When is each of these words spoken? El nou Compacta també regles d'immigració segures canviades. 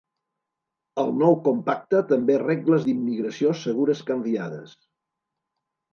El 1.01 1.11
nou 1.17 1.35
Compacta 1.49 2.01
també 2.13 2.39
regles 2.45 2.87
d'immigració 2.89 3.53
segures 3.67 4.05
canviades. 4.11 4.77